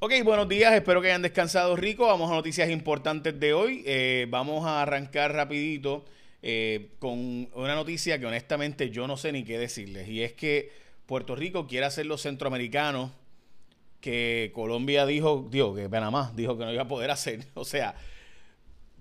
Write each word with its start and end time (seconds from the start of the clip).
Ok, 0.00 0.12
buenos 0.22 0.48
días, 0.48 0.72
espero 0.74 1.02
que 1.02 1.08
hayan 1.08 1.22
descansado 1.22 1.74
rico. 1.74 2.06
Vamos 2.06 2.30
a 2.30 2.34
noticias 2.34 2.70
importantes 2.70 3.40
de 3.40 3.52
hoy. 3.52 3.82
Eh, 3.84 4.28
vamos 4.30 4.64
a 4.64 4.80
arrancar 4.80 5.32
rapidito 5.32 6.04
eh, 6.40 6.90
con 7.00 7.48
una 7.52 7.74
noticia 7.74 8.16
que 8.20 8.26
honestamente 8.26 8.90
yo 8.90 9.08
no 9.08 9.16
sé 9.16 9.32
ni 9.32 9.42
qué 9.42 9.58
decirles. 9.58 10.06
Y 10.08 10.22
es 10.22 10.34
que 10.34 10.70
Puerto 11.04 11.34
Rico 11.34 11.66
quiere 11.66 11.84
hacer 11.84 12.06
los 12.06 12.22
centroamericanos 12.22 13.10
que 14.00 14.52
Colombia 14.54 15.04
dijo, 15.04 15.48
digo, 15.50 15.74
que 15.74 15.88
Panamá 15.88 16.30
dijo 16.36 16.56
que 16.56 16.64
no 16.64 16.72
iba 16.72 16.82
a 16.82 16.88
poder 16.88 17.10
hacer. 17.10 17.46
O 17.54 17.64
sea, 17.64 17.96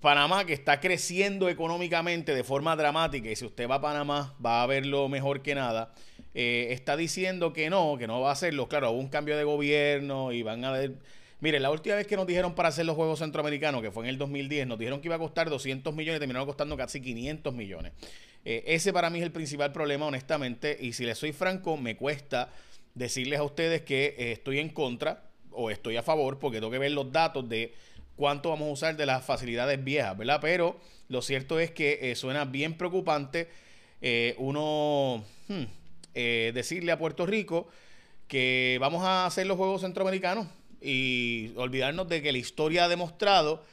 Panamá 0.02 0.46
que 0.46 0.54
está 0.54 0.80
creciendo 0.80 1.48
económicamente 1.48 2.34
de 2.34 2.44
forma 2.44 2.76
dramática 2.76 3.30
y 3.30 3.36
si 3.36 3.46
usted 3.46 3.70
va 3.70 3.76
a 3.76 3.82
Panamá 3.82 4.34
va 4.44 4.64
a 4.64 4.66
verlo 4.66 5.08
mejor 5.10 5.44
que 5.44 5.54
nada. 5.54 5.94
Eh, 6.40 6.72
está 6.72 6.96
diciendo 6.96 7.52
que 7.52 7.68
no, 7.72 7.98
que 7.98 8.06
no 8.06 8.22
va 8.22 8.30
a 8.30 8.34
hacerlo. 8.34 8.68
Claro, 8.70 8.92
hubo 8.92 9.00
un 9.00 9.08
cambio 9.08 9.36
de 9.36 9.44
gobierno 9.44 10.32
y 10.32 10.44
van 10.44 10.64
a 10.66 10.72
ver... 10.72 10.94
Mire, 11.40 11.60
la 11.60 11.72
última 11.72 11.96
vez 11.96 12.06
que 12.06 12.16
nos 12.16 12.28
dijeron 12.28 12.54
para 12.54 12.70
hacer 12.70 12.86
los 12.86 12.96
Juegos 12.96 13.18
Centroamericanos, 13.18 13.82
que 13.82 13.90
fue 13.90 14.04
en 14.04 14.10
el 14.10 14.20
2010, 14.20 14.68
nos 14.68 14.78
dijeron 14.78 15.02
que 15.02 15.08
iba 15.08 15.16
a 15.16 15.20
costar 15.20 15.50
200 15.50 15.96
millones 15.96 16.18
y 16.18 16.20
terminaron 16.20 16.46
costando 16.46 16.78
casi 16.78 17.02
500 17.02 17.56
millones. 17.56 17.94
Eh, 18.46 18.64
ese 18.68 18.94
para 18.94 19.10
mí 19.10 19.18
es 19.18 19.26
el 19.26 19.32
principal 19.32 19.72
problema, 19.72 20.06
honestamente, 20.06 20.78
y 20.80 20.94
si 20.94 21.06
les 21.06 21.18
soy 21.18 21.34
franco, 21.34 21.76
me 21.76 21.98
cuesta 21.98 22.54
decirles 22.94 23.40
a 23.40 23.44
ustedes 23.44 23.82
que 23.82 24.14
eh, 24.20 24.32
estoy 24.34 24.60
en 24.60 24.70
contra 24.70 25.24
o 25.50 25.72
estoy 25.72 25.98
a 25.98 26.04
favor, 26.04 26.38
porque 26.38 26.58
tengo 26.58 26.70
que 26.70 26.78
ver 26.78 26.92
los 26.92 27.12
datos 27.12 27.50
de 27.50 27.74
cuánto 28.16 28.52
vamos 28.52 28.70
a 28.70 28.72
usar 28.74 28.96
de 28.96 29.08
las 29.08 29.26
facilidades 29.26 29.84
viejas, 29.84 30.16
¿verdad? 30.16 30.38
Pero 30.40 30.80
lo 31.10 31.24
cierto 31.24 31.60
es 31.60 31.72
que 31.72 32.16
suena 32.16 32.46
bien 32.46 32.76
preocupante. 32.76 33.50
uno, 34.38 35.24
hmm, 35.48 35.64
eh, 36.20 36.52
decirle 36.52 36.92
a 36.92 36.98
Puerto 36.98 37.28
Rico 37.28 37.68
que 38.28 38.80
vamos 38.82 39.04
a 39.04 39.28
hacer 39.28 39.46
los 39.46 39.56
Juegos 39.56 39.82
Centroamericanos 39.82 40.48
y 40.82 41.52
olvidarnos 41.56 42.10
de 42.10 42.24
que 42.24 42.32
la 42.32 42.40
historia 42.40 42.86
ha 42.86 42.88
demostrado 42.88 43.64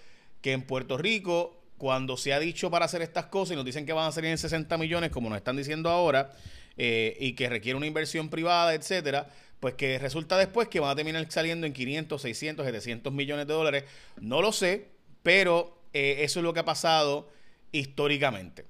que 0.42 0.52
en 0.52 0.60
Puerto 0.60 0.98
Rico, 0.98 1.58
cuando 1.78 2.18
se 2.18 2.34
ha 2.34 2.38
dicho 2.38 2.70
para 2.70 2.84
hacer 2.84 3.00
estas 3.00 3.26
cosas 3.26 3.54
y 3.54 3.56
nos 3.56 3.64
dicen 3.64 3.86
que 3.86 3.94
van 3.94 4.08
a 4.08 4.12
salir 4.12 4.30
en 4.30 4.36
60 4.36 4.76
millones, 4.76 5.10
como 5.10 5.30
nos 5.30 5.38
están 5.38 5.56
diciendo 5.56 5.88
ahora, 5.88 6.32
eh, 6.76 7.16
y 7.18 7.32
que 7.32 7.48
requiere 7.48 7.78
una 7.78 7.86
inversión 7.86 8.28
privada, 8.28 8.74
etcétera, 8.74 9.30
pues 9.58 9.72
que 9.72 9.98
resulta 9.98 10.36
después 10.36 10.68
que 10.68 10.80
van 10.80 10.90
a 10.90 10.96
terminar 10.96 11.26
saliendo 11.30 11.66
en 11.66 11.72
500, 11.72 12.20
600, 12.20 12.66
700 12.66 13.10
millones 13.10 13.46
de 13.46 13.54
dólares. 13.54 13.84
No 14.20 14.42
lo 14.42 14.52
sé, 14.52 14.90
pero 15.22 15.78
eh, 15.94 16.16
eso 16.18 16.40
es 16.40 16.44
lo 16.44 16.52
que 16.52 16.60
ha 16.60 16.64
pasado 16.66 17.30
históricamente. 17.72 18.66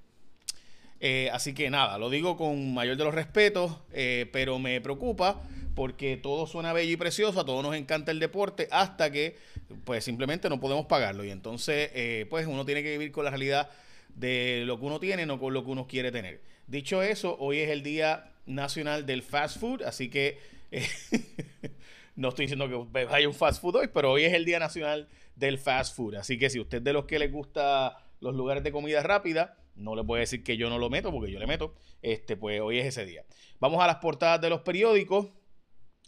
Eh, 1.06 1.28
así 1.34 1.52
que 1.52 1.68
nada, 1.68 1.98
lo 1.98 2.08
digo 2.08 2.38
con 2.38 2.72
mayor 2.72 2.96
de 2.96 3.04
los 3.04 3.14
respetos, 3.14 3.76
eh, 3.92 4.26
pero 4.32 4.58
me 4.58 4.80
preocupa 4.80 5.42
porque 5.74 6.16
todo 6.16 6.46
suena 6.46 6.72
bello 6.72 6.92
y 6.92 6.96
precioso, 6.96 7.40
a 7.40 7.44
todos 7.44 7.62
nos 7.62 7.74
encanta 7.74 8.10
el 8.10 8.18
deporte, 8.18 8.68
hasta 8.70 9.12
que 9.12 9.36
pues 9.84 10.02
simplemente 10.02 10.48
no 10.48 10.60
podemos 10.60 10.86
pagarlo. 10.86 11.22
Y 11.22 11.30
entonces, 11.30 11.90
eh, 11.92 12.24
pues 12.30 12.46
uno 12.46 12.64
tiene 12.64 12.82
que 12.82 12.92
vivir 12.92 13.12
con 13.12 13.24
la 13.24 13.30
realidad 13.30 13.68
de 14.14 14.62
lo 14.64 14.80
que 14.80 14.86
uno 14.86 14.98
tiene, 14.98 15.26
no 15.26 15.38
con 15.38 15.52
lo 15.52 15.62
que 15.62 15.72
uno 15.72 15.86
quiere 15.86 16.10
tener. 16.10 16.40
Dicho 16.68 17.02
eso, 17.02 17.36
hoy 17.38 17.58
es 17.58 17.68
el 17.68 17.82
Día 17.82 18.32
Nacional 18.46 19.04
del 19.04 19.22
Fast 19.22 19.58
Food, 19.58 19.82
así 19.82 20.08
que 20.08 20.38
no 22.16 22.30
estoy 22.30 22.46
diciendo 22.46 22.88
que 22.94 23.06
haya 23.10 23.28
un 23.28 23.34
fast 23.34 23.60
food 23.60 23.76
hoy, 23.76 23.90
pero 23.92 24.10
hoy 24.10 24.24
es 24.24 24.32
el 24.32 24.46
Día 24.46 24.58
Nacional 24.58 25.06
del 25.36 25.58
Fast 25.58 25.96
Food. 25.96 26.14
Así 26.14 26.38
que 26.38 26.48
si 26.48 26.60
usted 26.60 26.78
es 26.78 26.84
de 26.84 26.94
los 26.94 27.04
que 27.04 27.18
les 27.18 27.30
gusta 27.30 27.98
los 28.20 28.34
lugares 28.34 28.64
de 28.64 28.72
comida 28.72 29.02
rápida, 29.02 29.58
no 29.76 29.94
le 29.94 30.02
voy 30.02 30.20
decir 30.20 30.42
que 30.42 30.56
yo 30.56 30.68
no 30.70 30.78
lo 30.78 30.90
meto, 30.90 31.10
porque 31.10 31.32
yo 31.32 31.38
le 31.38 31.46
meto. 31.46 31.74
Este, 32.02 32.36
pues 32.36 32.60
hoy 32.60 32.78
es 32.78 32.86
ese 32.86 33.04
día. 33.04 33.24
Vamos 33.60 33.82
a 33.82 33.86
las 33.86 33.96
portadas 33.96 34.40
de 34.40 34.50
los 34.50 34.60
periódicos. 34.62 35.28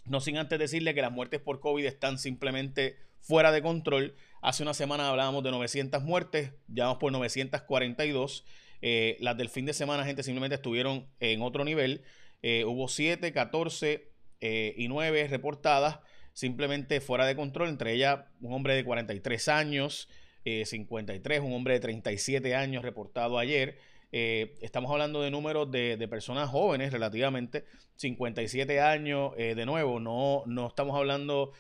No 0.05 0.21
sin 0.21 0.37
antes 0.37 0.59
decirle 0.59 0.95
que 0.95 1.03
las 1.03 1.11
muertes 1.11 1.41
por 1.41 1.61
COVID 1.61 1.85
están 1.85 2.19
simplemente 2.19 2.97
fuera 3.21 3.51
de 3.51 3.63
control. 3.63 4.15
Hace 4.41 4.63
una 4.63 4.75
semana 4.75 5.09
hablábamos 5.09 5.43
de 5.43 5.51
900 5.51 6.03
muertes, 6.05 6.53
ya 6.69 6.85
vamos 6.85 6.99
por 6.99 7.11
942. 7.11 8.45
Eh, 8.83 9.17
las 9.21 9.37
del 9.37 9.49
fin 9.49 9.67
de 9.67 9.73
semana, 9.73 10.05
gente, 10.05 10.23
simplemente 10.23 10.55
estuvieron 10.55 11.09
en 11.19 11.43
otro 11.43 11.65
nivel. 11.65 12.05
Eh, 12.43 12.65
hubo 12.65 12.87
7, 12.87 13.33
14 13.33 14.13
eh, 14.41 14.75
y 14.77 14.89
9 14.89 15.27
reportadas, 15.29 15.99
simplemente 16.33 17.01
fuera 17.01 17.27
de 17.27 17.35
control. 17.35 17.69
Entre 17.69 17.95
ellas, 17.95 18.21
un 18.41 18.53
hombre 18.53 18.75
de 18.75 18.85
43 18.85 19.49
años, 19.49 20.09
53, 20.65 21.39
eh, 21.39 21.41
un 21.41 21.53
hombre 21.53 21.75
de 21.75 21.81
37 21.81 22.55
años 22.55 22.85
reportado 22.85 23.39
ayer. 23.39 23.79
Eh, 24.13 24.55
estamos 24.61 24.91
hablando 24.93 25.21
de 25.21 25.31
números 25.31 25.71
de, 25.71 26.07
personas 26.09 26.49
jóvenes 26.49 26.93
relativamente, 26.93 27.65
57 27.97 28.81
años, 28.81 29.33
eh, 29.37 29.55
de 29.55 29.67
nuevo, 29.67 29.99
no, 29.99 30.45
no 30.47 30.69
estamos 30.69 30.97
hablando 30.97 31.53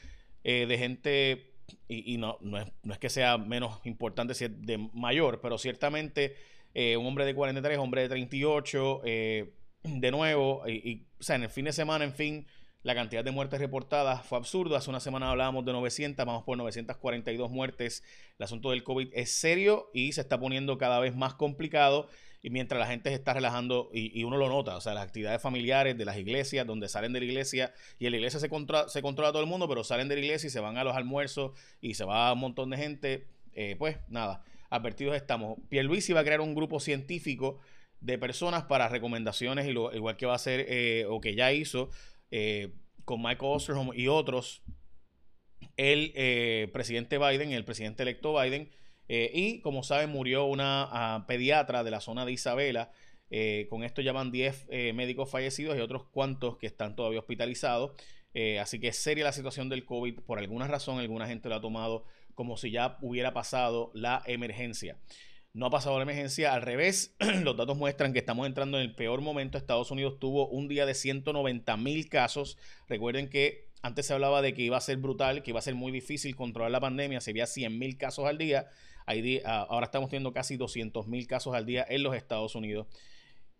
de 0.44 0.78
gente, 0.78 1.54
y, 1.88 2.18
no, 2.18 2.38
no 2.40 2.58
es, 2.58 2.98
que 3.00 3.10
sea 3.10 3.36
menos 3.36 3.80
importante 3.84 4.32
si 4.32 4.44
es 4.44 4.62
de 4.62 4.78
mayor, 4.94 5.40
pero 5.40 5.58
ciertamente 5.58 6.36
un 6.72 7.04
hombre 7.04 7.24
de 7.24 7.34
43, 7.34 7.78
hombre 7.78 8.02
de 8.02 8.08
38, 8.08 9.00
de 9.02 10.10
nuevo, 10.12 10.62
y, 10.68 11.08
o 11.18 11.22
sea, 11.24 11.34
en 11.34 11.42
el 11.42 11.50
fin 11.50 11.64
de 11.64 11.72
semana, 11.72 12.04
en 12.04 12.14
fin, 12.14 12.46
la 12.86 12.94
cantidad 12.94 13.24
de 13.24 13.32
muertes 13.32 13.58
reportadas 13.58 14.24
fue 14.24 14.38
absurdo. 14.38 14.76
Hace 14.76 14.90
una 14.90 15.00
semana 15.00 15.28
hablábamos 15.28 15.64
de 15.64 15.72
900, 15.72 16.24
vamos 16.24 16.44
por 16.44 16.56
942 16.56 17.50
muertes. 17.50 18.04
El 18.38 18.44
asunto 18.44 18.70
del 18.70 18.84
COVID 18.84 19.08
es 19.12 19.32
serio 19.32 19.90
y 19.92 20.12
se 20.12 20.20
está 20.20 20.38
poniendo 20.38 20.78
cada 20.78 21.00
vez 21.00 21.16
más 21.16 21.34
complicado. 21.34 22.08
Y 22.42 22.50
mientras 22.50 22.78
la 22.78 22.86
gente 22.86 23.10
se 23.10 23.16
está 23.16 23.34
relajando, 23.34 23.90
y, 23.92 24.22
uno 24.22 24.36
lo 24.36 24.48
nota, 24.48 24.76
o 24.76 24.80
sea, 24.80 24.94
las 24.94 25.02
actividades 25.02 25.42
familiares 25.42 25.98
de 25.98 26.04
las 26.04 26.16
iglesias, 26.16 26.64
donde 26.64 26.88
salen 26.88 27.12
de 27.12 27.18
la 27.18 27.26
iglesia, 27.26 27.74
y 27.98 28.06
en 28.06 28.12
la 28.12 28.18
iglesia 28.18 28.38
se, 28.38 28.48
se 28.48 29.02
controla 29.02 29.32
todo 29.32 29.40
el 29.40 29.48
mundo, 29.48 29.68
pero 29.68 29.82
salen 29.82 30.06
de 30.06 30.14
la 30.14 30.20
iglesia 30.20 30.46
y 30.46 30.50
se 30.50 30.60
van 30.60 30.78
a 30.78 30.84
los 30.84 30.94
almuerzos 30.94 31.58
y 31.80 31.94
se 31.94 32.04
va 32.04 32.32
un 32.32 32.38
montón 32.38 32.70
de 32.70 32.76
gente. 32.76 33.26
Eh, 33.52 33.74
pues 33.76 33.96
nada, 34.06 34.44
advertidos 34.70 35.16
estamos. 35.16 35.58
Pierluisi 35.68 36.12
va 36.12 36.20
a 36.20 36.24
crear 36.24 36.40
un 36.40 36.54
grupo 36.54 36.78
científico 36.78 37.58
de 38.00 38.16
personas 38.16 38.62
para 38.64 38.88
recomendaciones, 38.88 39.66
igual 39.66 40.16
que 40.16 40.26
va 40.26 40.34
a 40.34 40.36
hacer, 40.36 40.66
eh, 40.68 41.04
o 41.08 41.20
que 41.20 41.34
ya 41.34 41.52
hizo, 41.52 41.90
eh, 42.38 42.68
con 43.06 43.22
Michael 43.22 43.52
Osterholm 43.52 43.92
y 43.94 44.08
otros, 44.08 44.62
el 45.78 46.12
eh, 46.14 46.68
presidente 46.70 47.16
Biden, 47.16 47.52
el 47.52 47.64
presidente 47.64 48.02
electo 48.02 48.38
Biden, 48.38 48.68
eh, 49.08 49.30
y 49.32 49.60
como 49.62 49.82
saben 49.82 50.10
murió 50.10 50.44
una 50.44 50.86
ah, 50.90 51.24
pediatra 51.26 51.82
de 51.82 51.90
la 51.90 52.00
zona 52.02 52.26
de 52.26 52.32
Isabela. 52.32 52.92
con 53.70 53.84
esto 53.84 54.02
ya 54.02 54.12
van 54.12 54.32
10 54.32 54.68
médicos 54.94 55.30
fallecidos 55.30 55.78
y 55.78 55.80
otros 55.80 56.04
cuantos 56.10 56.58
que 56.58 56.66
están 56.66 56.94
todavía 56.94 57.20
hospitalizados. 57.20 57.92
así 58.60 58.78
que 58.80 58.88
es 58.88 58.96
seria 58.96 59.24
la 59.24 59.32
situación 59.32 59.70
del 59.70 59.86
COVID. 59.86 60.20
Por 60.20 60.38
alguna 60.38 60.66
razón, 60.66 60.98
alguna 60.98 61.26
gente 61.26 61.48
lo 61.48 61.54
ha 61.54 61.60
tomado 61.62 62.04
como 62.34 62.58
si 62.58 62.70
ya 62.70 62.98
hubiera 63.00 63.32
pasado 63.32 63.90
la 63.94 64.22
emergencia. 64.26 64.98
No 65.56 65.64
ha 65.64 65.70
pasado 65.70 65.96
la 65.96 66.02
emergencia, 66.02 66.52
al 66.52 66.60
revés, 66.60 67.16
los 67.42 67.56
datos 67.56 67.78
muestran 67.78 68.12
que 68.12 68.18
estamos 68.18 68.46
entrando 68.46 68.76
en 68.76 68.82
el 68.82 68.94
peor 68.94 69.22
momento. 69.22 69.56
Estados 69.56 69.90
Unidos 69.90 70.18
tuvo 70.18 70.46
un 70.48 70.68
día 70.68 70.84
de 70.84 70.92
190 70.92 71.78
mil 71.78 72.10
casos. 72.10 72.58
Recuerden 72.90 73.30
que 73.30 73.70
antes 73.80 74.04
se 74.04 74.12
hablaba 74.12 74.42
de 74.42 74.52
que 74.52 74.60
iba 74.60 74.76
a 74.76 74.82
ser 74.82 74.98
brutal, 74.98 75.42
que 75.42 75.52
iba 75.52 75.58
a 75.58 75.62
ser 75.62 75.74
muy 75.74 75.92
difícil 75.92 76.36
controlar 76.36 76.72
la 76.72 76.80
pandemia, 76.80 77.22
se 77.22 77.32
veía 77.32 77.46
100 77.46 77.78
mil 77.78 77.96
casos 77.96 78.26
al 78.26 78.36
día. 78.36 78.68
Ah, 79.06 79.66
ahora 79.70 79.86
estamos 79.86 80.10
teniendo 80.10 80.34
casi 80.34 80.58
200 80.58 81.06
mil 81.06 81.26
casos 81.26 81.54
al 81.54 81.64
día 81.64 81.86
en 81.88 82.02
los 82.02 82.14
Estados 82.14 82.54
Unidos. 82.54 82.86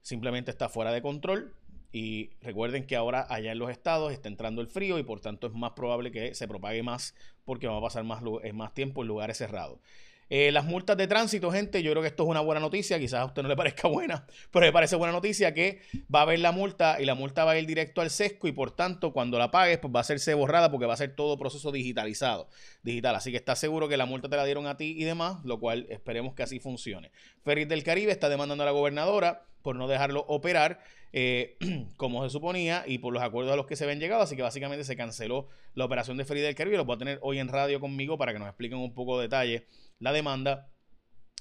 Simplemente 0.03 0.51
está 0.51 0.69
fuera 0.69 0.93
de 0.93 1.01
control. 1.01 1.55
Y 1.93 2.29
recuerden 2.43 2.87
que 2.87 2.97
ahora 2.97 3.27
allá 3.31 3.53
en 3.53 3.59
los 3.59 3.71
estados 3.71 4.13
está 4.13 4.29
entrando 4.29 4.61
el 4.61 4.69
frío 4.69 4.99
y 4.99 5.03
por 5.03 5.21
tanto 5.23 5.47
es 5.47 5.55
más 5.55 5.73
probable 5.73 6.13
que 6.13 6.35
se 6.35 6.47
propague 6.47 6.83
más 6.83 7.15
porque 7.47 7.69
va 7.69 7.79
a 7.79 7.81
pasar 7.81 8.05
más, 8.05 8.21
más 8.53 8.75
tiempo 8.75 9.01
en 9.01 9.09
lugares 9.09 9.39
cerrados. 9.39 9.79
Eh, 10.29 10.51
las 10.51 10.65
multas 10.65 10.97
de 10.97 11.07
tránsito, 11.07 11.53
gente, 11.53 11.83
yo 11.83 11.93
creo 11.93 12.03
que 12.03 12.09
esto 12.09 12.25
es 12.25 12.29
una 12.29 12.41
buena 12.41 12.61
noticia, 12.61 12.99
quizás 12.99 13.21
a 13.21 13.25
usted 13.27 13.43
no 13.43 13.49
le 13.49 13.57
parezca 13.57 13.87
buena, 13.89 14.27
pero 14.51 14.67
me 14.67 14.73
parece 14.73 14.97
buena 14.97 15.13
noticia 15.13 15.55
que 15.55 15.81
va 16.13 16.21
a 16.21 16.23
haber 16.23 16.41
la 16.41 16.51
multa 16.51 17.01
y 17.01 17.05
la 17.05 17.15
multa 17.15 17.45
va 17.45 17.53
a 17.53 17.59
ir 17.59 17.67
directo 17.67 18.01
al 18.01 18.11
sesco 18.11 18.49
y 18.49 18.53
por 18.53 18.73
tanto 18.73 19.13
cuando 19.13 19.39
la 19.39 19.53
pagues 19.53 19.79
pues 19.79 19.95
va 19.95 20.01
a 20.01 20.03
hacerse 20.03 20.35
borrada 20.35 20.71
porque 20.71 20.87
va 20.87 20.95
a 20.95 20.97
ser 20.97 21.15
todo 21.15 21.39
proceso 21.39 21.71
digitalizado, 21.71 22.49
digital, 22.83 23.15
así 23.15 23.31
que 23.31 23.37
estás 23.37 23.61
seguro 23.61 23.89
que 23.89 23.97
la 23.97 24.07
multa 24.07 24.29
te 24.29 24.37
la 24.37 24.45
dieron 24.45 24.67
a 24.67 24.77
ti 24.77 24.97
y 24.99 25.05
demás, 25.05 25.45
lo 25.45 25.61
cual 25.61 25.87
esperemos 25.91 26.35
que 26.35 26.43
así 26.43 26.59
funcione. 26.59 27.13
Ferris 27.45 27.69
del 27.69 27.85
Caribe 27.85 28.11
está 28.11 28.29
demandando 28.29 28.65
a 28.65 28.67
la 28.67 28.73
gobernadora 28.73 29.45
por 29.63 29.77
no 29.77 29.87
dejarlo 29.87 30.25
operar 30.29 30.81
eh, 31.13 31.57
como 31.97 32.25
se 32.25 32.31
suponía 32.31 32.85
y 32.87 32.99
por 32.99 33.13
los 33.13 33.23
acuerdos 33.23 33.53
a 33.53 33.57
los 33.57 33.67
que 33.67 33.77
se 33.77 33.87
ven 33.87 34.01
llegado, 34.01 34.23
así 34.23 34.35
que 34.35 34.43
básicamente 34.43 34.85
se 34.85 34.97
canceló 34.97 35.49
la 35.75 35.85
operación 35.85 36.17
de 36.17 36.25
Ferris 36.25 36.43
del 36.43 36.55
Caribe, 36.55 36.77
lo 36.77 36.85
voy 36.85 36.97
a 36.97 36.99
tener 36.99 37.19
hoy 37.23 37.39
en 37.39 37.49
radio 37.49 37.81
conmigo 37.81 38.19
para 38.19 38.33
que 38.33 38.39
nos 38.39 38.49
expliquen 38.49 38.79
un 38.79 38.93
poco 38.93 39.19
de 39.19 39.25
detalle 39.25 39.67
la 39.99 40.13
demanda. 40.13 40.71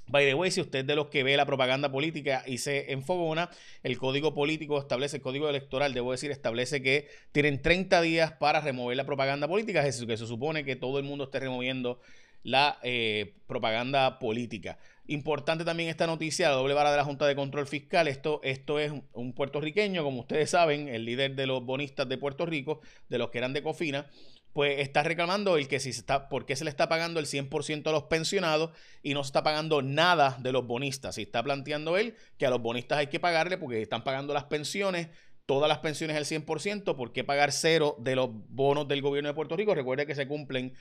By 0.07 0.25
the 0.25 0.35
way, 0.35 0.51
si 0.51 0.61
usted 0.61 0.79
es 0.79 0.87
de 0.87 0.95
los 0.95 1.07
que 1.07 1.23
ve 1.23 1.35
la 1.35 1.47
propaganda 1.47 1.91
política 1.91 2.43
y 2.45 2.59
se 2.59 2.91
enfogona, 2.91 3.49
el 3.81 3.97
código 3.97 4.35
político 4.35 4.79
establece, 4.79 5.17
el 5.17 5.23
código 5.23 5.49
electoral, 5.49 5.93
debo 5.95 6.11
decir, 6.11 6.29
establece 6.29 6.83
que 6.83 7.07
tienen 7.31 7.61
30 7.61 8.01
días 8.01 8.31
para 8.33 8.61
remover 8.61 8.95
la 8.97 9.05
propaganda 9.05 9.47
política, 9.47 9.79
es 9.79 9.95
decir, 9.95 10.07
que 10.07 10.17
se 10.17 10.27
supone 10.27 10.63
que 10.63 10.75
todo 10.75 10.99
el 10.99 11.05
mundo 11.05 11.23
esté 11.23 11.39
removiendo 11.39 11.99
la 12.43 12.77
eh, 12.83 13.33
propaganda 13.47 14.19
política. 14.19 14.77
Importante 15.07 15.65
también 15.65 15.89
esta 15.89 16.05
noticia, 16.05 16.49
la 16.49 16.55
doble 16.55 16.75
vara 16.75 16.91
de 16.91 16.97
la 16.97 17.03
Junta 17.03 17.25
de 17.25 17.35
Control 17.35 17.65
Fiscal. 17.65 18.07
Esto, 18.07 18.39
esto 18.43 18.79
es 18.79 18.91
un 19.13 19.33
puertorriqueño, 19.33 20.03
como 20.03 20.21
ustedes 20.21 20.51
saben, 20.51 20.87
el 20.87 21.05
líder 21.05 21.35
de 21.35 21.47
los 21.47 21.65
bonistas 21.65 22.07
de 22.07 22.19
Puerto 22.19 22.45
Rico, 22.45 22.81
de 23.09 23.17
los 23.17 23.31
que 23.31 23.39
eran 23.39 23.53
de 23.53 23.63
Cofina, 23.63 24.07
pues 24.55 24.79
está 24.79 25.03
reclamando 25.03 25.57
el 25.57 25.67
que 25.67 25.81
si 25.81 25.91
se 25.91 25.99
está, 25.99 26.29
por 26.29 26.45
qué 26.45 26.55
se 26.55 26.63
le 26.63 26.69
está 26.69 26.87
pagando 26.87 27.19
el 27.19 27.25
100% 27.25 27.87
a 27.87 27.91
los 27.91 28.03
pensionados 28.03 28.71
y 29.03 29.13
no 29.13 29.21
se 29.21 29.27
está 29.27 29.43
pagando 29.43 29.81
nada 29.81 30.37
de 30.39 30.53
los 30.53 30.65
bonistas. 30.65 31.17
Y 31.17 31.23
está 31.23 31.43
planteando 31.43 31.97
él 31.97 32.15
que 32.37 32.45
a 32.45 32.49
los 32.49 32.61
bonistas 32.61 32.99
hay 32.99 33.07
que 33.07 33.19
pagarle 33.19 33.57
porque 33.57 33.81
están 33.81 34.05
pagando 34.05 34.33
las 34.33 34.45
pensiones, 34.45 35.09
todas 35.45 35.67
las 35.67 35.79
pensiones 35.79 36.15
al 36.15 36.23
100%, 36.23 36.95
¿por 36.95 37.11
qué 37.11 37.25
pagar 37.25 37.51
cero 37.51 37.97
de 37.99 38.15
los 38.15 38.29
bonos 38.31 38.87
del 38.87 39.01
gobierno 39.01 39.27
de 39.27 39.33
Puerto 39.33 39.57
Rico? 39.57 39.75
Recuerde 39.75 40.05
que 40.05 40.15
se 40.15 40.25
cumplen 40.25 40.73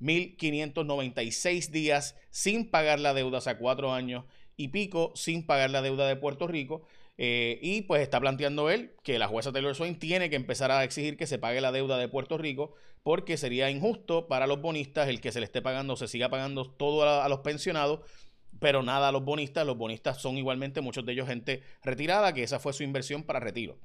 1.596 0.00 1.68
días 1.68 2.16
sin 2.30 2.70
pagar 2.70 3.00
la 3.00 3.12
deuda, 3.12 3.40
o 3.40 3.58
cuatro 3.58 3.92
años 3.92 4.24
y 4.56 4.68
pico 4.68 5.12
sin 5.14 5.44
pagar 5.44 5.68
la 5.68 5.82
deuda 5.82 6.08
de 6.08 6.16
Puerto 6.16 6.46
Rico. 6.46 6.86
Eh, 7.22 7.58
y 7.60 7.82
pues 7.82 8.00
está 8.00 8.18
planteando 8.18 8.70
él 8.70 8.94
que 9.02 9.18
la 9.18 9.28
jueza 9.28 9.52
Taylor 9.52 9.74
Swain 9.74 9.98
tiene 9.98 10.30
que 10.30 10.36
empezar 10.36 10.70
a 10.70 10.82
exigir 10.84 11.18
que 11.18 11.26
se 11.26 11.38
pague 11.38 11.60
la 11.60 11.70
deuda 11.70 11.98
de 11.98 12.08
Puerto 12.08 12.38
Rico 12.38 12.72
porque 13.02 13.36
sería 13.36 13.70
injusto 13.70 14.26
para 14.26 14.46
los 14.46 14.62
bonistas 14.62 15.06
el 15.06 15.20
que 15.20 15.30
se 15.30 15.40
le 15.40 15.44
esté 15.44 15.60
pagando, 15.60 15.96
se 15.96 16.08
siga 16.08 16.30
pagando 16.30 16.70
todo 16.70 17.02
a, 17.02 17.22
a 17.22 17.28
los 17.28 17.40
pensionados 17.40 18.00
pero 18.58 18.82
nada 18.82 19.08
a 19.08 19.12
los 19.12 19.24
bonistas. 19.24 19.66
Los 19.66 19.76
bonistas 19.76 20.20
son 20.20 20.38
igualmente 20.38 20.80
muchos 20.80 21.04
de 21.04 21.12
ellos 21.12 21.26
gente 21.26 21.62
retirada, 21.82 22.32
que 22.32 22.42
esa 22.42 22.58
fue 22.58 22.72
su 22.72 22.84
inversión 22.84 23.22
para 23.24 23.40
retiro. 23.40 23.78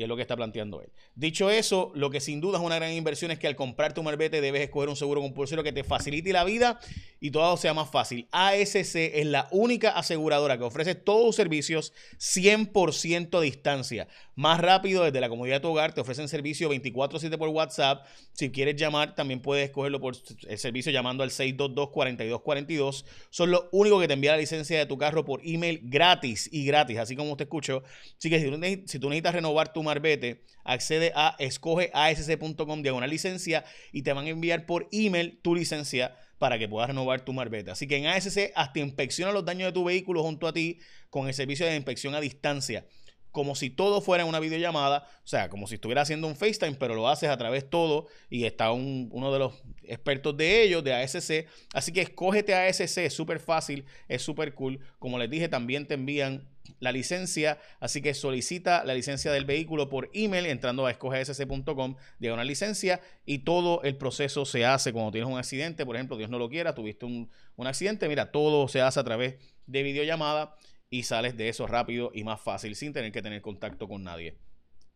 Y 0.00 0.02
es 0.02 0.08
lo 0.08 0.16
que 0.16 0.22
está 0.22 0.34
planteando 0.34 0.80
él. 0.80 0.88
Dicho 1.14 1.50
eso, 1.50 1.92
lo 1.94 2.08
que 2.08 2.20
sin 2.20 2.40
duda 2.40 2.56
es 2.56 2.64
una 2.64 2.76
gran 2.76 2.90
inversión 2.90 3.32
es 3.32 3.38
que 3.38 3.46
al 3.46 3.54
comprar 3.54 3.92
tu 3.92 4.02
marbete 4.02 4.40
debes 4.40 4.62
escoger 4.62 4.88
un 4.88 4.96
seguro 4.96 5.20
compulsorio 5.20 5.62
que 5.62 5.74
te 5.74 5.84
facilite 5.84 6.32
la 6.32 6.42
vida 6.42 6.80
y 7.20 7.30
todo 7.30 7.54
sea 7.58 7.74
más 7.74 7.90
fácil. 7.90 8.26
ASC 8.32 8.96
es 8.96 9.26
la 9.26 9.46
única 9.50 9.90
aseguradora 9.90 10.56
que 10.56 10.64
ofrece 10.64 10.94
todos 10.94 11.26
los 11.26 11.36
servicios 11.36 11.92
100% 12.16 13.36
a 13.36 13.40
distancia. 13.42 14.08
Más 14.36 14.58
rápido 14.58 15.04
desde 15.04 15.20
la 15.20 15.28
comodidad 15.28 15.56
de 15.56 15.60
tu 15.60 15.68
hogar, 15.68 15.92
te 15.92 16.00
ofrecen 16.00 16.28
servicio 16.28 16.70
24/7 16.70 17.36
por 17.36 17.50
WhatsApp. 17.50 18.06
Si 18.32 18.50
quieres 18.50 18.76
llamar, 18.76 19.14
también 19.14 19.42
puedes 19.42 19.66
escogerlo 19.66 20.00
por 20.00 20.16
el 20.48 20.58
servicio 20.58 20.90
llamando 20.90 21.24
al 21.24 21.30
622-4242. 21.30 23.04
Son 23.28 23.50
los 23.50 23.66
únicos 23.70 24.00
que 24.00 24.08
te 24.08 24.14
envían 24.14 24.36
la 24.36 24.40
licencia 24.40 24.78
de 24.78 24.86
tu 24.86 24.96
carro 24.96 25.26
por 25.26 25.42
email 25.44 25.78
gratis 25.82 26.48
y 26.50 26.64
gratis, 26.64 26.96
así 26.96 27.16
como 27.16 27.32
usted 27.32 27.44
escuchó. 27.44 27.82
Así 28.16 28.30
que 28.30 28.40
si 28.86 28.98
tú 28.98 29.10
necesitas 29.10 29.34
renovar 29.34 29.74
tu 29.74 29.82
marbete, 29.90 30.44
accede 30.64 31.12
a 31.14 31.36
escogeasc.com 31.38 32.82
diagonal 32.82 33.10
licencia 33.10 33.64
y 33.92 34.02
te 34.02 34.12
van 34.12 34.26
a 34.26 34.30
enviar 34.30 34.66
por 34.66 34.88
email 34.92 35.40
tu 35.42 35.54
licencia 35.54 36.16
para 36.38 36.58
que 36.58 36.68
puedas 36.68 36.88
renovar 36.88 37.24
tu 37.24 37.32
marbete. 37.32 37.70
Así 37.70 37.86
que 37.86 37.96
en 37.96 38.06
ASC 38.06 38.52
hasta 38.54 38.78
inspecciona 38.78 39.32
los 39.32 39.44
daños 39.44 39.68
de 39.68 39.72
tu 39.72 39.84
vehículo 39.84 40.22
junto 40.22 40.46
a 40.46 40.52
ti 40.52 40.78
con 41.10 41.28
el 41.28 41.34
servicio 41.34 41.66
de 41.66 41.76
inspección 41.76 42.14
a 42.14 42.20
distancia 42.20 42.86
como 43.32 43.54
si 43.54 43.70
todo 43.70 44.00
fuera 44.00 44.24
una 44.24 44.40
videollamada, 44.40 45.06
o 45.24 45.28
sea, 45.28 45.48
como 45.48 45.66
si 45.66 45.76
estuviera 45.76 46.02
haciendo 46.02 46.26
un 46.26 46.36
FaceTime, 46.36 46.74
pero 46.74 46.94
lo 46.94 47.08
haces 47.08 47.30
a 47.30 47.36
través 47.36 47.68
todo 47.68 48.06
y 48.28 48.44
está 48.44 48.72
uno 48.72 49.32
de 49.32 49.38
los 49.38 49.62
expertos 49.82 50.36
de 50.36 50.62
ellos, 50.62 50.82
de 50.82 50.94
ASC. 50.94 51.46
Así 51.72 51.92
que 51.92 52.02
escógete 52.02 52.54
ASC, 52.54 52.98
es 52.98 53.14
súper 53.14 53.40
fácil, 53.40 53.84
es 54.08 54.22
súper 54.22 54.54
cool. 54.54 54.80
Como 54.98 55.18
les 55.18 55.30
dije, 55.30 55.48
también 55.48 55.86
te 55.86 55.94
envían 55.94 56.48
la 56.78 56.92
licencia, 56.92 57.58
así 57.80 58.00
que 58.00 58.14
solicita 58.14 58.84
la 58.84 58.94
licencia 58.94 59.32
del 59.32 59.44
vehículo 59.44 59.88
por 59.88 60.10
email 60.12 60.46
entrando 60.46 60.86
a 60.86 60.90
escogesc.com 60.90 61.96
de 62.18 62.32
una 62.32 62.44
licencia 62.44 63.00
y 63.26 63.40
todo 63.40 63.82
el 63.82 63.96
proceso 63.96 64.44
se 64.44 64.64
hace 64.64 64.92
cuando 64.92 65.10
tienes 65.10 65.30
un 65.30 65.38
accidente, 65.38 65.84
por 65.84 65.96
ejemplo, 65.96 66.16
Dios 66.16 66.30
no 66.30 66.38
lo 66.38 66.48
quiera, 66.48 66.74
tuviste 66.74 67.06
un, 67.06 67.30
un 67.56 67.66
accidente, 67.66 68.08
mira, 68.08 68.30
todo 68.30 68.68
se 68.68 68.80
hace 68.80 69.00
a 69.00 69.04
través 69.04 69.36
de 69.66 69.82
videollamada 69.82 70.54
y 70.90 71.04
sales 71.04 71.36
de 71.36 71.48
eso 71.48 71.66
rápido 71.66 72.10
y 72.12 72.24
más 72.24 72.40
fácil 72.40 72.74
sin 72.74 72.92
tener 72.92 73.12
que 73.12 73.22
tener 73.22 73.40
contacto 73.40 73.88
con 73.88 74.02
nadie. 74.02 74.36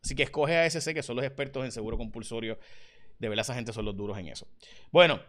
Así 0.03 0.15
que 0.15 0.25
escoge 0.25 0.57
a 0.57 0.67
SC, 0.67 0.93
que 0.93 1.03
son 1.03 1.17
los 1.17 1.25
expertos 1.25 1.65
en 1.65 1.73
seguro 1.73 1.97
compulsorio. 1.97 2.59
De 3.19 3.29
verdad, 3.29 3.43
esa 3.43 3.55
gente 3.55 3.73
son 3.73 3.85
los 3.85 3.97
duros 3.97 4.19
en 4.19 4.29
eso. 4.29 4.47
Bueno, 4.91 5.21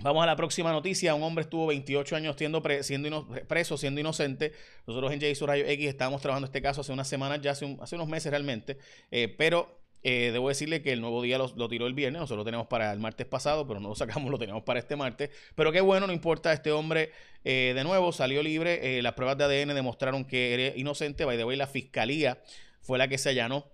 Vamos 0.00 0.22
a 0.24 0.26
la 0.26 0.36
próxima 0.36 0.72
noticia. 0.72 1.14
Un 1.14 1.22
hombre 1.22 1.42
estuvo 1.42 1.68
28 1.68 2.16
años 2.16 2.36
siendo, 2.36 2.62
preso, 2.62 3.78
siendo 3.78 4.00
inocente. 4.00 4.52
Nosotros 4.86 5.12
en 5.12 5.20
J. 5.20 5.46
Rayo 5.46 5.64
X 5.64 5.88
estábamos 5.88 6.20
trabajando 6.20 6.46
este 6.46 6.60
caso 6.60 6.80
hace 6.80 6.92
unas 6.92 7.08
semanas, 7.08 7.40
ya 7.40 7.52
hace, 7.52 7.76
hace 7.80 7.94
unos 7.94 8.08
meses 8.08 8.30
realmente. 8.30 8.76
Eh, 9.10 9.34
pero 9.38 9.83
eh, 10.06 10.30
debo 10.32 10.50
decirle 10.50 10.82
que 10.82 10.92
el 10.92 11.00
nuevo 11.00 11.22
día 11.22 11.38
lo, 11.38 11.68
tiró 11.68 11.86
el 11.86 11.94
viernes, 11.94 12.20
nosotros 12.20 12.38
lo 12.40 12.44
tenemos 12.44 12.66
para 12.66 12.92
el 12.92 13.00
martes 13.00 13.26
pasado, 13.26 13.66
pero 13.66 13.80
no 13.80 13.88
lo 13.88 13.94
sacamos, 13.96 14.30
lo 14.30 14.38
tenemos 14.38 14.62
para 14.62 14.78
este 14.78 14.96
martes. 14.96 15.30
Pero 15.54 15.72
qué 15.72 15.80
bueno, 15.80 16.06
no 16.06 16.12
importa, 16.12 16.52
este 16.52 16.70
hombre 16.70 17.10
eh, 17.42 17.72
de 17.74 17.82
nuevo 17.84 18.12
salió 18.12 18.42
libre, 18.42 18.98
eh, 18.98 19.02
las 19.02 19.14
pruebas 19.14 19.38
de 19.38 19.44
ADN 19.44 19.74
demostraron 19.74 20.26
que 20.26 20.52
era 20.54 20.76
inocente, 20.76 21.24
by 21.24 21.38
the 21.38 21.44
way, 21.44 21.56
la 21.56 21.66
fiscalía 21.66 22.38
fue 22.82 22.98
la 22.98 23.08
que 23.08 23.16
se 23.16 23.30
allanó 23.30 23.66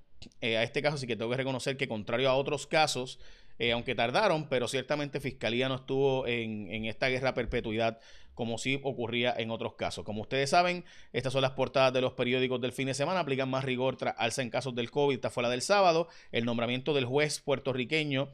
a 0.42 0.62
este 0.62 0.82
caso, 0.82 0.96
así 0.96 1.06
que 1.06 1.16
tengo 1.16 1.30
que 1.30 1.36
reconocer 1.36 1.76
que 1.76 1.88
contrario 1.88 2.28
a 2.28 2.34
otros 2.34 2.66
casos, 2.66 3.18
aunque 3.72 3.94
tardaron, 3.94 4.48
pero 4.48 4.68
ciertamente 4.68 5.20
Fiscalía 5.20 5.68
no 5.68 5.76
estuvo 5.76 6.26
en, 6.26 6.68
en 6.72 6.86
esta 6.86 7.08
guerra 7.08 7.34
perpetuidad 7.34 7.98
como 8.40 8.56
sí 8.56 8.80
ocurría 8.84 9.34
en 9.36 9.50
otros 9.50 9.74
casos. 9.74 10.02
Como 10.02 10.22
ustedes 10.22 10.48
saben, 10.48 10.86
estas 11.12 11.32
son 11.32 11.42
las 11.42 11.50
portadas 11.50 11.92
de 11.92 12.00
los 12.00 12.14
periódicos 12.14 12.58
del 12.58 12.72
fin 12.72 12.86
de 12.86 12.94
semana, 12.94 13.20
aplican 13.20 13.50
más 13.50 13.64
rigor 13.64 13.96
tras 13.96 14.14
alza 14.16 14.40
en 14.40 14.48
casos 14.48 14.74
del 14.74 14.90
COVID, 14.90 15.14
esta 15.14 15.28
fue 15.28 15.42
la 15.42 15.50
del 15.50 15.60
sábado, 15.60 16.08
el 16.32 16.46
nombramiento 16.46 16.94
del 16.94 17.04
juez 17.04 17.40
puertorriqueño. 17.40 18.30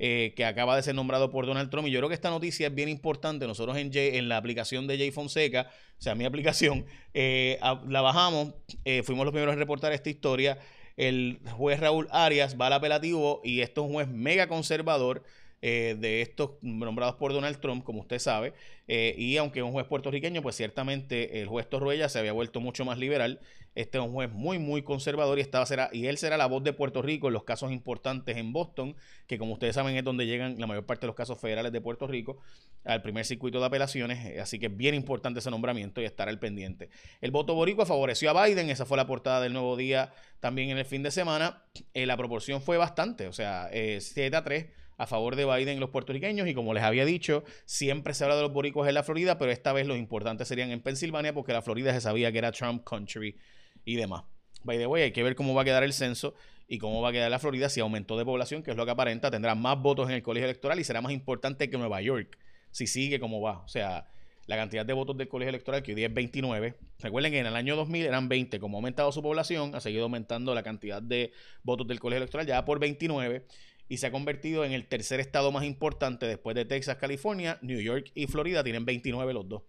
Eh, 0.00 0.32
que 0.36 0.44
acaba 0.44 0.76
de 0.76 0.82
ser 0.84 0.94
nombrado 0.94 1.28
por 1.28 1.44
Donald 1.44 1.70
Trump. 1.70 1.88
Y 1.88 1.90
yo 1.90 1.98
creo 1.98 2.08
que 2.08 2.14
esta 2.14 2.30
noticia 2.30 2.68
es 2.68 2.74
bien 2.74 2.88
importante. 2.88 3.48
Nosotros 3.48 3.76
en, 3.76 3.90
en 3.92 4.28
la 4.28 4.36
aplicación 4.36 4.86
de 4.86 4.96
Jay 4.96 5.10
Fonseca, 5.10 5.68
o 5.98 6.00
sea, 6.00 6.14
mi 6.14 6.24
aplicación, 6.24 6.86
eh, 7.14 7.58
la 7.88 8.00
bajamos, 8.00 8.54
eh, 8.84 9.02
fuimos 9.02 9.24
los 9.24 9.32
primeros 9.32 9.54
en 9.54 9.58
reportar 9.58 9.92
esta 9.92 10.08
historia. 10.08 10.60
El 10.98 11.38
juez 11.52 11.80
Raúl 11.80 12.08
Arias 12.10 12.60
va 12.60 12.66
al 12.66 12.74
apelativo 12.74 13.40
y 13.44 13.60
esto 13.60 13.82
es 13.82 13.86
un 13.86 13.94
juez 13.94 14.08
mega 14.08 14.48
conservador 14.48 15.22
eh, 15.60 15.96
de 15.98 16.22
estos 16.22 16.52
nombrados 16.62 17.16
por 17.16 17.32
Donald 17.32 17.58
Trump, 17.58 17.82
como 17.82 18.00
usted 18.00 18.20
sabe, 18.20 18.54
eh, 18.86 19.14
y 19.18 19.36
aunque 19.38 19.58
es 19.58 19.64
un 19.64 19.72
juez 19.72 19.86
puertorriqueño, 19.86 20.40
pues 20.40 20.54
ciertamente 20.54 21.40
el 21.40 21.48
juez 21.48 21.68
Torruella 21.68 22.08
se 22.08 22.20
había 22.20 22.32
vuelto 22.32 22.60
mucho 22.60 22.84
más 22.84 22.96
liberal. 22.96 23.40
Este 23.74 23.98
es 23.98 24.04
un 24.04 24.12
juez 24.12 24.30
muy, 24.30 24.60
muy 24.60 24.82
conservador 24.82 25.38
y, 25.38 25.40
estaba, 25.40 25.66
será, 25.66 25.90
y 25.92 26.06
él 26.06 26.16
será 26.16 26.36
la 26.36 26.46
voz 26.46 26.62
de 26.62 26.72
Puerto 26.72 27.02
Rico 27.02 27.26
en 27.26 27.32
los 27.32 27.42
casos 27.42 27.72
importantes 27.72 28.36
en 28.36 28.52
Boston, 28.52 28.94
que 29.26 29.36
como 29.36 29.52
ustedes 29.52 29.74
saben 29.74 29.96
es 29.96 30.04
donde 30.04 30.26
llegan 30.26 30.60
la 30.60 30.68
mayor 30.68 30.86
parte 30.86 31.02
de 31.02 31.08
los 31.08 31.16
casos 31.16 31.40
federales 31.40 31.72
de 31.72 31.80
Puerto 31.80 32.06
Rico 32.06 32.38
al 32.84 33.02
primer 33.02 33.24
circuito 33.24 33.58
de 33.58 33.66
apelaciones, 33.66 34.24
eh, 34.26 34.40
así 34.40 34.60
que 34.60 34.66
es 34.66 34.76
bien 34.76 34.94
importante 34.94 35.40
ese 35.40 35.50
nombramiento 35.50 36.00
y 36.00 36.04
estar 36.04 36.28
al 36.28 36.38
pendiente. 36.38 36.88
El 37.20 37.32
voto 37.32 37.54
boricua 37.54 37.84
favoreció 37.84 38.30
a 38.30 38.46
Biden, 38.46 38.70
esa 38.70 38.86
fue 38.86 38.96
la 38.96 39.08
portada 39.08 39.40
del 39.40 39.52
nuevo 39.52 39.76
día 39.76 40.12
también 40.38 40.70
en 40.70 40.78
el 40.78 40.84
fin 40.84 41.02
de 41.02 41.10
semana. 41.10 41.64
la 41.94 42.16
proporción 42.16 42.62
fue 42.62 42.76
bastante, 42.78 43.26
o 43.26 43.32
sea, 43.32 43.68
7 43.72 44.36
a 44.36 44.44
3 44.44 44.66
a 44.98 45.06
favor 45.06 45.36
de 45.36 45.46
Biden 45.46 45.78
y 45.78 45.80
los 45.80 45.90
puertorriqueños. 45.90 46.46
Y 46.48 46.54
como 46.54 46.74
les 46.74 46.82
había 46.82 47.04
dicho, 47.06 47.44
siempre 47.64 48.12
se 48.12 48.24
habla 48.24 48.36
de 48.36 48.42
los 48.42 48.52
boricuas 48.52 48.88
en 48.88 48.94
la 48.94 49.04
Florida, 49.04 49.38
pero 49.38 49.50
esta 49.50 49.72
vez 49.72 49.86
los 49.86 49.96
importantes 49.96 50.48
serían 50.48 50.70
en 50.70 50.82
Pensilvania 50.82 51.32
porque 51.32 51.52
la 51.52 51.62
Florida 51.62 51.94
se 51.94 52.00
sabía 52.00 52.30
que 52.30 52.38
era 52.38 52.52
Trump 52.52 52.84
Country 52.84 53.36
y 53.84 53.96
demás. 53.96 54.24
By 54.64 54.76
the 54.76 54.86
way, 54.86 55.04
hay 55.04 55.12
que 55.12 55.22
ver 55.22 55.36
cómo 55.36 55.54
va 55.54 55.62
a 55.62 55.64
quedar 55.64 55.84
el 55.84 55.92
censo 55.92 56.34
y 56.66 56.78
cómo 56.78 57.00
va 57.00 57.10
a 57.10 57.12
quedar 57.12 57.30
la 57.30 57.38
Florida 57.38 57.68
si 57.68 57.80
aumentó 57.80 58.18
de 58.18 58.24
población, 58.24 58.62
que 58.62 58.72
es 58.72 58.76
lo 58.76 58.84
que 58.84 58.90
aparenta, 58.90 59.30
tendrá 59.30 59.54
más 59.54 59.80
votos 59.80 60.08
en 60.08 60.16
el 60.16 60.22
colegio 60.22 60.46
electoral 60.46 60.80
y 60.80 60.84
será 60.84 61.00
más 61.00 61.12
importante 61.12 61.70
que 61.70 61.78
Nueva 61.78 62.02
York, 62.02 62.36
si 62.72 62.88
sigue 62.88 63.20
como 63.20 63.40
va. 63.40 63.60
O 63.60 63.68
sea, 63.68 64.08
la 64.46 64.56
cantidad 64.56 64.84
de 64.84 64.92
votos 64.94 65.16
del 65.16 65.28
colegio 65.28 65.50
electoral, 65.50 65.82
que 65.82 65.92
hoy 65.92 65.94
día 65.94 66.08
es 66.08 66.14
29. 66.14 66.74
Recuerden 66.98 67.32
que 67.32 67.38
en 67.38 67.46
el 67.46 67.54
año 67.54 67.76
2000 67.76 68.06
eran 68.06 68.28
20, 68.28 68.58
como 68.58 68.76
ha 68.76 68.78
aumentado 68.78 69.12
su 69.12 69.22
población, 69.22 69.74
ha 69.74 69.80
seguido 69.80 70.04
aumentando 70.04 70.54
la 70.54 70.62
cantidad 70.62 71.00
de 71.00 71.32
votos 71.62 71.86
del 71.86 72.00
colegio 72.00 72.22
electoral 72.22 72.46
ya 72.46 72.64
por 72.64 72.80
29 72.80 73.46
y 73.88 73.96
se 73.98 74.06
ha 74.06 74.10
convertido 74.10 74.64
en 74.64 74.72
el 74.72 74.86
tercer 74.86 75.20
estado 75.20 75.50
más 75.50 75.64
importante 75.64 76.26
después 76.26 76.54
de 76.54 76.64
Texas, 76.64 76.96
California, 76.96 77.58
New 77.62 77.80
York 77.80 78.10
y 78.14 78.26
Florida 78.26 78.62
tienen 78.62 78.84
29 78.84 79.32
los 79.32 79.48
dos. 79.48 79.62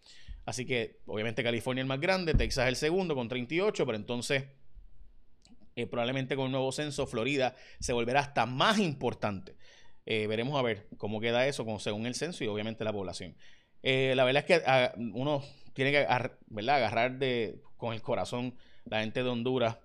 Así 0.45 0.65
que 0.65 0.99
obviamente 1.05 1.43
California 1.43 1.81
es 1.81 1.85
el 1.85 1.89
más 1.89 1.99
grande, 1.99 2.33
Texas 2.33 2.65
es 2.65 2.69
el 2.69 2.75
segundo 2.75 3.15
con 3.15 3.27
38, 3.27 3.85
pero 3.85 3.95
entonces 3.95 4.45
eh, 5.75 5.87
probablemente 5.87 6.35
con 6.35 6.47
el 6.47 6.51
nuevo 6.51 6.71
censo 6.71 7.07
Florida 7.07 7.55
se 7.79 7.93
volverá 7.93 8.21
hasta 8.21 8.45
más 8.45 8.79
importante. 8.79 9.55
Eh, 10.05 10.27
veremos 10.27 10.57
a 10.57 10.63
ver 10.63 10.87
cómo 10.97 11.21
queda 11.21 11.47
eso 11.47 11.65
con, 11.65 11.79
según 11.79 12.05
el 12.05 12.15
censo 12.15 12.43
y 12.43 12.47
obviamente 12.47 12.83
la 12.83 12.91
población. 12.91 13.37
Eh, 13.83 14.13
la 14.15 14.25
verdad 14.25 14.43
es 14.43 14.47
que 14.47 14.65
ah, 14.65 14.93
uno 14.97 15.43
tiene 15.73 15.91
que 15.91 15.99
agarrar 15.99 17.19
de, 17.19 17.61
con 17.77 17.93
el 17.93 18.01
corazón 18.01 18.55
la 18.85 19.01
gente 19.01 19.23
de 19.23 19.29
Honduras 19.29 19.77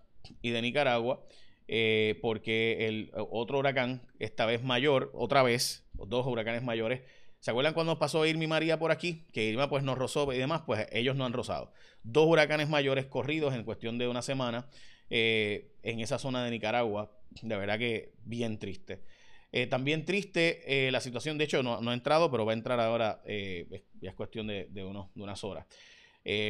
y 0.43 0.50
de 0.50 0.62
Nicaragua. 0.62 1.25
Eh, 1.66 2.18
porque 2.21 2.87
el 2.87 3.11
otro 3.14 3.59
huracán, 3.59 4.02
esta 4.18 4.44
vez 4.44 4.62
mayor, 4.62 5.11
otra 5.14 5.42
vez, 5.42 5.87
dos 5.94 6.26
huracanes 6.26 6.62
mayores, 6.62 7.02
¿se 7.40 7.50
acuerdan 7.50 7.75
cuando 7.75 7.99
pasó 7.99 8.26
Irma 8.26 8.44
y 8.44 8.47
María 8.47 8.78
por 8.78 8.90
aquí? 8.90 9.26
Que 9.33 9.44
Irma 9.44 9.68
pues 9.68 9.83
nos 9.83 9.97
rozó 9.97 10.30
y 10.33 10.38
demás, 10.38 10.62
pues 10.66 10.87
ellos 10.92 11.16
no 11.16 11.25
han 11.25 11.33
rozado. 11.33 11.73
Dos 12.02 12.26
huracanes 12.26 12.68
mayores 12.68 13.06
corridos 13.06 13.54
en 13.54 13.64
cuestión 13.64 13.97
de 13.99 14.09
una 14.09 14.21
semana 14.21 14.68
eh, 15.09 15.73
en 15.83 16.00
esa 16.00 16.18
zona 16.18 16.44
de 16.44 16.50
Nicaragua, 16.50 17.11
de 17.40 17.56
verdad 17.56 17.78
que 17.78 18.12
bien 18.25 18.59
triste. 18.59 19.02
Eh, 19.50 19.66
también 19.66 20.04
triste 20.04 20.90
la 20.90 21.00
situación, 21.00 21.38
de 21.38 21.44
hecho 21.44 21.62
no, 21.62 21.78
ha 21.78 21.94
entrado, 21.94 22.30
pero 22.30 22.44
va 22.44 22.52
a 22.52 22.56
entrar 22.56 22.80
ahora, 22.80 23.23
ya 23.25 24.11
es 24.11 24.14
cuestión 24.14 24.49
de, 24.49 24.66
de, 24.68 24.85
unos, 24.85 25.14
de 25.14 25.23
unas 25.23 25.44
horas, 25.44 25.64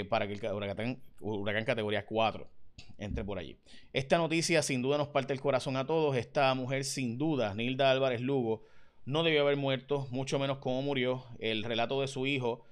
para 0.08 0.26
que 0.26 0.32
el 0.32 0.52
huracán, 0.52 1.02
huracán 1.20 1.64
categoría 1.64 2.06
4 2.06 2.48
entre 2.98 3.24
por 3.24 3.38
allí. 3.38 3.56
Esta 3.92 4.18
noticia 4.18 4.62
sin 4.62 4.82
duda 4.82 4.98
nos 4.98 5.08
parte 5.08 5.32
el 5.32 5.40
corazón 5.40 5.76
a 5.76 5.86
todos. 5.86 6.16
Esta 6.16 6.52
mujer 6.54 6.84
sin 6.84 7.18
duda, 7.18 7.54
Nilda 7.54 7.90
Álvarez 7.90 8.20
Lugo, 8.20 8.64
no 9.04 9.22
debió 9.22 9.42
haber 9.42 9.56
muerto, 9.56 10.06
mucho 10.10 10.38
menos 10.38 10.58
cómo 10.58 10.82
murió. 10.82 11.24
El 11.38 11.64
relato 11.64 12.00
de 12.00 12.08
su 12.08 12.26
hijo 12.26 12.64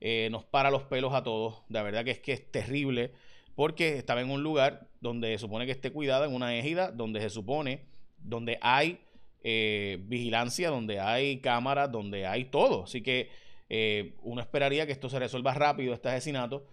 eh, 0.00 0.28
nos 0.30 0.44
para 0.44 0.70
los 0.70 0.84
pelos 0.84 1.14
a 1.14 1.22
todos. 1.22 1.62
De 1.68 1.82
verdad 1.82 2.04
que 2.04 2.12
es 2.12 2.20
que 2.20 2.32
es 2.32 2.50
terrible 2.50 3.12
porque 3.54 3.98
estaba 3.98 4.20
en 4.20 4.30
un 4.30 4.42
lugar 4.42 4.88
donde 5.00 5.32
se 5.32 5.38
supone 5.38 5.66
que 5.66 5.72
esté 5.72 5.92
cuidada, 5.92 6.26
en 6.26 6.34
una 6.34 6.56
ejida, 6.56 6.90
donde 6.90 7.20
se 7.20 7.30
supone, 7.30 7.84
donde 8.18 8.58
hay 8.60 8.98
eh, 9.42 9.98
vigilancia, 10.02 10.70
donde 10.70 10.98
hay 10.98 11.40
cámaras, 11.40 11.92
donde 11.92 12.26
hay 12.26 12.46
todo. 12.46 12.84
Así 12.84 13.02
que 13.02 13.28
eh, 13.68 14.14
uno 14.22 14.40
esperaría 14.40 14.86
que 14.86 14.92
esto 14.92 15.08
se 15.08 15.18
resuelva 15.18 15.54
rápido, 15.54 15.94
este 15.94 16.08
asesinato. 16.08 16.66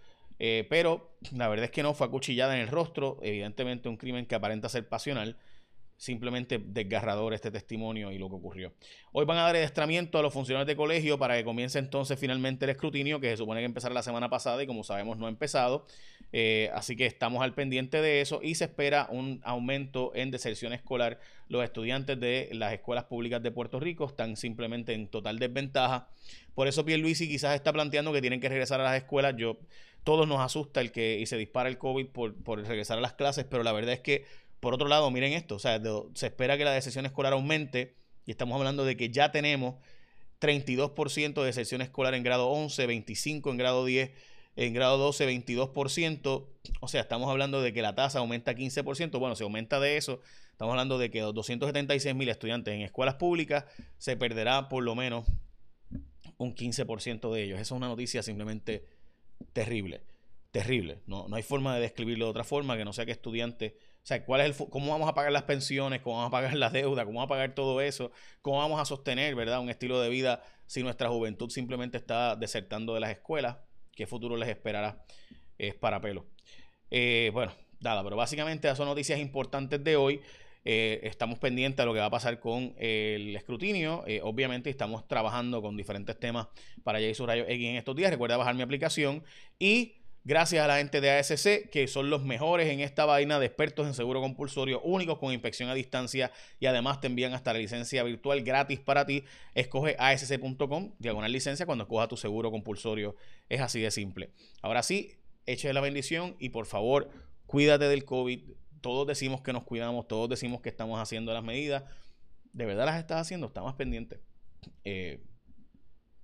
Pero 0.68 1.16
la 1.32 1.48
verdad 1.48 1.66
es 1.66 1.70
que 1.70 1.82
no, 1.82 1.94
fue 1.94 2.06
acuchillada 2.06 2.54
en 2.56 2.62
el 2.62 2.68
rostro, 2.68 3.18
evidentemente 3.22 3.88
un 3.88 3.96
crimen 3.96 4.26
que 4.26 4.34
aparenta 4.34 4.68
ser 4.68 4.88
pasional 4.88 5.36
simplemente 6.02 6.58
desgarrador 6.58 7.32
este 7.32 7.52
testimonio 7.52 8.10
y 8.10 8.18
lo 8.18 8.28
que 8.28 8.34
ocurrió. 8.34 8.72
Hoy 9.12 9.24
van 9.24 9.38
a 9.38 9.42
dar 9.42 9.54
adiestramiento 9.54 10.18
a 10.18 10.22
los 10.22 10.32
funcionarios 10.32 10.66
de 10.66 10.74
colegio 10.74 11.16
para 11.16 11.36
que 11.36 11.44
comience 11.44 11.78
entonces 11.78 12.18
finalmente 12.18 12.64
el 12.64 12.72
escrutinio, 12.72 13.20
que 13.20 13.30
se 13.30 13.36
supone 13.36 13.60
que 13.60 13.66
empezará 13.66 13.94
la 13.94 14.02
semana 14.02 14.28
pasada 14.28 14.60
y 14.60 14.66
como 14.66 14.82
sabemos 14.82 15.16
no 15.18 15.26
ha 15.26 15.28
empezado. 15.28 15.86
Eh, 16.32 16.70
así 16.74 16.96
que 16.96 17.06
estamos 17.06 17.40
al 17.42 17.54
pendiente 17.54 18.00
de 18.00 18.20
eso 18.20 18.40
y 18.42 18.56
se 18.56 18.64
espera 18.64 19.06
un 19.10 19.40
aumento 19.44 20.10
en 20.16 20.32
deserción 20.32 20.72
escolar. 20.72 21.20
Los 21.46 21.62
estudiantes 21.62 22.18
de 22.18 22.48
las 22.52 22.72
escuelas 22.72 23.04
públicas 23.04 23.40
de 23.40 23.52
Puerto 23.52 23.78
Rico 23.78 24.06
están 24.06 24.36
simplemente 24.36 24.94
en 24.94 25.06
total 25.06 25.38
desventaja. 25.38 26.08
Por 26.56 26.66
eso 26.66 26.84
Pierluisi 26.84 27.28
quizás 27.28 27.54
está 27.54 27.72
planteando 27.72 28.12
que 28.12 28.20
tienen 28.20 28.40
que 28.40 28.48
regresar 28.48 28.80
a 28.80 28.84
las 28.84 28.96
escuelas. 28.96 29.36
Yo, 29.36 29.56
todos 30.04 30.26
nos 30.26 30.40
asusta 30.40 30.80
el 30.80 30.92
que 30.92 31.18
y 31.18 31.26
se 31.26 31.36
dispara 31.36 31.68
el 31.68 31.78
COVID 31.78 32.08
por, 32.08 32.34
por 32.42 32.66
regresar 32.66 32.98
a 32.98 33.00
las 33.00 33.12
clases, 33.12 33.44
pero 33.48 33.62
la 33.62 33.72
verdad 33.72 33.94
es 33.94 34.00
que 34.00 34.24
por 34.62 34.74
otro 34.74 34.86
lado, 34.86 35.10
miren 35.10 35.32
esto, 35.32 35.56
o 35.56 35.58
sea, 35.58 35.82
se 36.14 36.26
espera 36.26 36.56
que 36.56 36.64
la 36.64 36.70
deserción 36.70 37.04
escolar 37.04 37.32
aumente 37.32 37.96
y 38.24 38.30
estamos 38.30 38.56
hablando 38.56 38.84
de 38.84 38.96
que 38.96 39.10
ya 39.10 39.32
tenemos 39.32 39.74
32% 40.40 41.34
de 41.34 41.46
deserción 41.46 41.82
escolar 41.82 42.14
en 42.14 42.22
grado 42.22 42.48
11, 42.48 42.86
25 42.86 43.50
en 43.50 43.56
grado 43.56 43.84
10, 43.84 44.12
en 44.54 44.72
grado 44.72 44.98
12 44.98 45.28
22%, 45.28 46.46
o 46.80 46.86
sea, 46.86 47.00
estamos 47.00 47.28
hablando 47.28 47.60
de 47.60 47.72
que 47.72 47.82
la 47.82 47.96
tasa 47.96 48.20
aumenta 48.20 48.54
15%, 48.54 49.18
bueno, 49.18 49.34
si 49.34 49.42
aumenta 49.42 49.80
de 49.80 49.96
eso, 49.96 50.20
estamos 50.52 50.70
hablando 50.70 50.96
de 50.96 51.10
que 51.10 51.22
los 51.22 51.34
276 51.34 52.14
mil 52.14 52.28
estudiantes 52.28 52.72
en 52.72 52.82
escuelas 52.82 53.16
públicas 53.16 53.64
se 53.98 54.16
perderá 54.16 54.68
por 54.68 54.84
lo 54.84 54.94
menos 54.94 55.26
un 56.38 56.54
15% 56.54 57.32
de 57.32 57.42
ellos. 57.42 57.56
Esa 57.56 57.62
es 57.62 57.70
una 57.72 57.88
noticia 57.88 58.22
simplemente 58.22 58.84
terrible, 59.52 60.02
terrible. 60.50 61.00
No, 61.06 61.28
no 61.28 61.36
hay 61.36 61.42
forma 61.42 61.74
de 61.74 61.80
describirlo 61.82 62.26
de 62.26 62.30
otra 62.30 62.44
forma 62.44 62.76
que 62.76 62.84
no 62.84 62.92
sea 62.92 63.06
que 63.06 63.12
estudiantes 63.12 63.74
o 64.02 64.06
sea, 64.06 64.24
¿cuál 64.24 64.40
es 64.40 64.60
el, 64.60 64.68
¿cómo 64.68 64.90
vamos 64.90 65.08
a 65.08 65.14
pagar 65.14 65.30
las 65.30 65.44
pensiones? 65.44 66.00
¿Cómo 66.02 66.16
vamos 66.16 66.28
a 66.28 66.32
pagar 66.32 66.54
la 66.54 66.70
deuda? 66.70 67.04
¿Cómo 67.04 67.20
vamos 67.20 67.28
a 67.28 67.34
pagar 67.34 67.54
todo 67.54 67.80
eso? 67.80 68.10
¿Cómo 68.42 68.58
vamos 68.58 68.80
a 68.80 68.84
sostener, 68.84 69.36
verdad, 69.36 69.60
un 69.60 69.70
estilo 69.70 70.00
de 70.00 70.08
vida 70.08 70.42
si 70.66 70.82
nuestra 70.82 71.08
juventud 71.08 71.50
simplemente 71.50 71.98
está 71.98 72.34
desertando 72.34 72.94
de 72.94 73.00
las 73.00 73.10
escuelas? 73.10 73.58
¿Qué 73.92 74.08
futuro 74.08 74.36
les 74.36 74.48
esperará? 74.48 75.04
Es 75.56 75.76
para 75.76 76.00
pelo. 76.00 76.26
Eh, 76.90 77.30
bueno, 77.32 77.52
nada, 77.78 78.02
pero 78.02 78.16
básicamente 78.16 78.66
esas 78.66 78.78
son 78.78 78.88
noticias 78.88 79.20
importantes 79.20 79.84
de 79.84 79.94
hoy. 79.94 80.20
Eh, 80.64 81.00
estamos 81.02 81.38
pendientes 81.38 81.80
a 81.80 81.86
lo 81.86 81.92
que 81.92 82.00
va 82.00 82.06
a 82.06 82.10
pasar 82.10 82.40
con 82.40 82.74
el 82.78 83.34
escrutinio. 83.36 84.04
Eh, 84.06 84.20
obviamente 84.22 84.70
estamos 84.70 85.06
trabajando 85.08 85.60
con 85.62 85.76
diferentes 85.76 86.18
temas 86.18 86.48
para 86.82 87.00
Jason 87.00 87.26
Rayo 87.26 87.44
X 87.48 87.68
en 87.68 87.76
estos 87.76 87.96
días. 87.96 88.10
Recuerda 88.10 88.36
bajar 88.36 88.54
mi 88.54 88.62
aplicación 88.62 89.22
y 89.58 89.96
Gracias 90.24 90.64
a 90.64 90.68
la 90.68 90.76
gente 90.76 91.00
de 91.00 91.10
ASC, 91.10 91.68
que 91.68 91.88
son 91.88 92.08
los 92.08 92.22
mejores 92.22 92.68
en 92.68 92.78
esta 92.78 93.04
vaina 93.04 93.40
de 93.40 93.46
expertos 93.46 93.88
en 93.88 93.94
seguro 93.94 94.20
compulsorio, 94.20 94.80
únicos 94.82 95.18
con 95.18 95.32
inspección 95.32 95.68
a 95.68 95.74
distancia 95.74 96.30
y 96.60 96.66
además 96.66 97.00
te 97.00 97.08
envían 97.08 97.34
hasta 97.34 97.52
la 97.52 97.58
licencia 97.58 98.04
virtual 98.04 98.42
gratis 98.42 98.78
para 98.78 99.04
ti. 99.04 99.24
Escoge 99.52 99.96
asc.com, 99.98 100.92
diagonal 101.00 101.32
licencia, 101.32 101.66
cuando 101.66 101.82
escoja 101.82 102.06
tu 102.06 102.16
seguro 102.16 102.52
compulsorio. 102.52 103.16
Es 103.48 103.60
así 103.60 103.80
de 103.80 103.90
simple. 103.90 104.30
Ahora 104.62 104.84
sí, 104.84 105.16
eche 105.44 105.72
la 105.72 105.80
bendición 105.80 106.36
y 106.38 106.50
por 106.50 106.66
favor, 106.66 107.10
cuídate 107.46 107.88
del 107.88 108.04
COVID. 108.04 108.42
Todos 108.82 109.06
decimos 109.06 109.40
que 109.40 109.52
nos 109.54 109.64
cuidamos, 109.64 110.06
todos 110.06 110.28
decimos 110.28 110.60
que 110.60 110.68
estamos 110.68 111.00
haciendo 111.00 111.32
las 111.32 111.42
medidas. 111.42 111.84
¿De 112.52 112.66
verdad 112.66 112.84
las 112.84 112.98
estás 112.98 113.22
haciendo? 113.22 113.46
Está 113.46 113.62
más 113.62 113.74
pendiente. 113.74 114.20
Eh, 114.84 115.24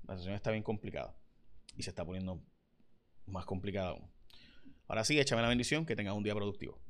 la 0.02 0.14
situación 0.14 0.34
está 0.34 0.50
bien 0.50 0.62
complicada 0.62 1.16
y 1.76 1.82
se 1.84 1.90
está 1.90 2.04
poniendo 2.04 2.42
más 3.26 3.44
complicado 3.46 3.98
Ahora 4.88 5.04
sí, 5.04 5.20
échame 5.20 5.42
la 5.42 5.48
bendición, 5.48 5.84
que 5.84 5.94
tengas 5.94 6.14
un 6.14 6.22
día 6.22 6.34
productivo. 6.34 6.80